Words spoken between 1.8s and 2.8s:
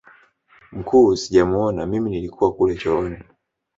mimi nilikuwa kule